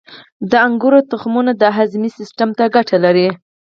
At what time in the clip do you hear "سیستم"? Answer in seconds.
2.17-2.49